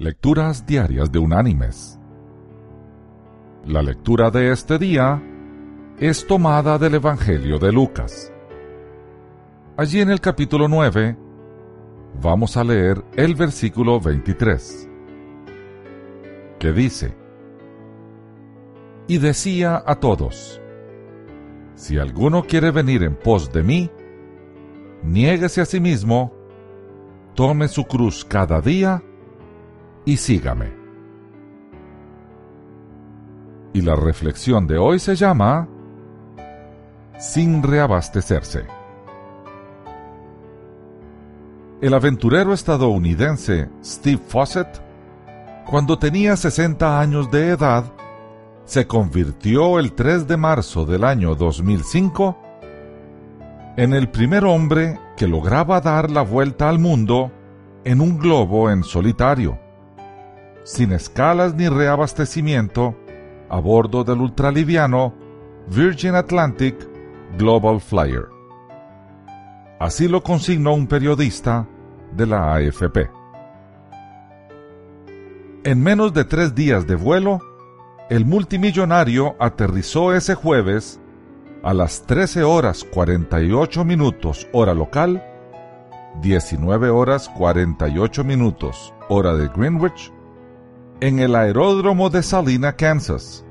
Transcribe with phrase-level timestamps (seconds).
[0.00, 1.98] Lecturas Diarias de Unánimes.
[3.64, 5.20] La lectura de este día
[5.98, 8.32] es tomada del Evangelio de Lucas.
[9.76, 11.18] Allí en el capítulo 9
[12.22, 14.88] vamos a leer el versículo 23,
[16.60, 17.16] que dice,
[19.08, 20.60] Y decía a todos,
[21.74, 23.90] Si alguno quiere venir en pos de mí,
[25.02, 26.32] niéguese a sí mismo,
[27.34, 29.02] tome su cruz cada día
[30.08, 30.72] y sígame.
[33.74, 35.68] Y la reflexión de hoy se llama
[37.18, 38.64] Sin reabastecerse.
[41.82, 44.82] El aventurero estadounidense Steve Fawcett,
[45.66, 47.84] cuando tenía 60 años de edad,
[48.64, 52.38] se convirtió el 3 de marzo del año 2005
[53.76, 57.30] en el primer hombre que lograba dar la vuelta al mundo
[57.84, 59.67] en un globo en solitario
[60.68, 62.94] sin escalas ni reabastecimiento,
[63.48, 65.14] a bordo del ultraliviano
[65.68, 66.76] Virgin Atlantic
[67.38, 68.26] Global Flyer.
[69.80, 71.66] Así lo consignó un periodista
[72.12, 73.10] de la AFP.
[75.64, 77.40] En menos de tres días de vuelo,
[78.10, 81.00] el multimillonario aterrizó ese jueves
[81.62, 85.24] a las 13 horas 48 minutos hora local,
[86.20, 90.12] 19 horas 48 minutos hora de Greenwich,
[91.00, 93.44] en el aeródromo de Salina, Kansas,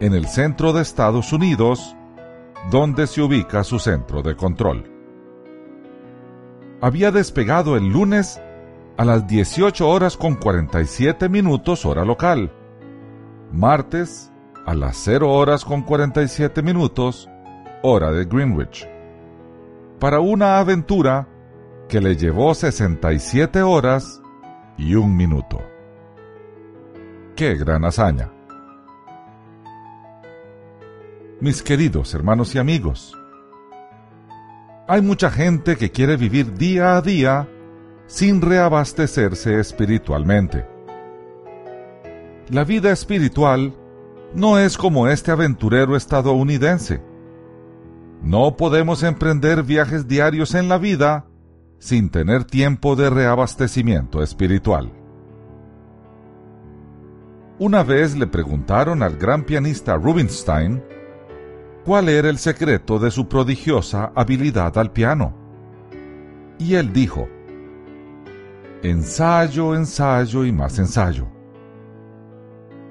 [0.00, 1.96] en el centro de Estados Unidos,
[2.70, 4.84] donde se ubica su centro de control.
[6.80, 8.40] Había despegado el lunes
[8.96, 12.52] a las 18 horas con 47 minutos hora local,
[13.52, 14.30] martes
[14.64, 17.28] a las 0 horas con 47 minutos
[17.82, 18.88] hora de Greenwich,
[19.98, 21.26] para una aventura
[21.88, 24.20] que le llevó 67 horas
[24.76, 25.58] y un minuto.
[27.38, 28.32] ¡Qué gran hazaña!
[31.40, 33.16] Mis queridos hermanos y amigos,
[34.88, 37.48] hay mucha gente que quiere vivir día a día
[38.08, 40.66] sin reabastecerse espiritualmente.
[42.48, 43.72] La vida espiritual
[44.34, 47.00] no es como este aventurero estadounidense.
[48.20, 51.26] No podemos emprender viajes diarios en la vida
[51.78, 54.97] sin tener tiempo de reabastecimiento espiritual.
[57.60, 60.80] Una vez le preguntaron al gran pianista Rubinstein
[61.84, 65.34] cuál era el secreto de su prodigiosa habilidad al piano.
[66.58, 67.28] Y él dijo,
[68.84, 71.26] ensayo, ensayo y más ensayo.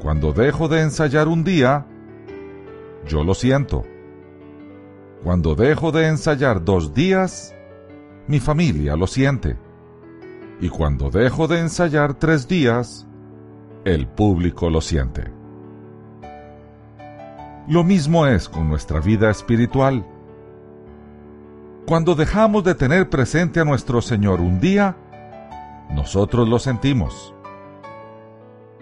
[0.00, 1.86] Cuando dejo de ensayar un día,
[3.06, 3.84] yo lo siento.
[5.22, 7.54] Cuando dejo de ensayar dos días,
[8.28, 9.58] mi familia lo siente.
[10.58, 13.06] Y cuando dejo de ensayar tres días,
[13.84, 15.30] el público lo siente.
[17.68, 20.06] Lo mismo es con nuestra vida espiritual.
[21.86, 24.96] Cuando dejamos de tener presente a nuestro Señor un día,
[25.90, 27.34] nosotros lo sentimos.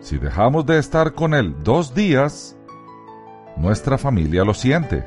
[0.00, 2.56] Si dejamos de estar con Él dos días,
[3.56, 5.04] nuestra familia lo siente.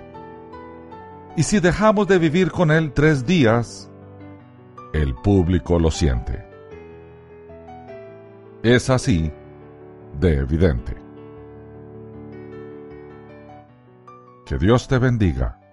[1.38, 3.89] Y si dejamos de vivir con Él tres días,
[4.94, 6.45] el público lo siente.
[8.63, 9.31] Es así
[10.19, 10.95] de evidente.
[14.45, 15.64] Que Dios te bendiga